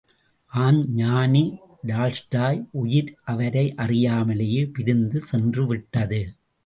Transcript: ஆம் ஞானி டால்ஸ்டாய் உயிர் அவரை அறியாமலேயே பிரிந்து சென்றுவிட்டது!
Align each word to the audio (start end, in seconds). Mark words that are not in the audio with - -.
ஆம் 0.51 0.79
ஞானி 0.93 1.43
டால்ஸ்டாய் 1.87 2.61
உயிர் 2.71 3.11
அவரை 3.23 3.65
அறியாமலேயே 3.77 4.63
பிரிந்து 4.71 5.21
சென்றுவிட்டது! 5.31 6.21